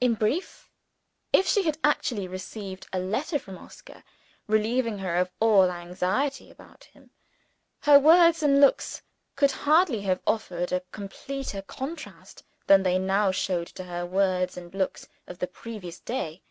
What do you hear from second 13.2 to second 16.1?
showed to her words and looks of the previous